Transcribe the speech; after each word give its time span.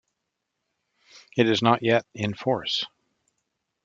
It 1.37 1.47
is 1.47 1.61
not 1.61 1.83
yet 1.83 2.07
in 2.15 2.33
force. 2.33 2.87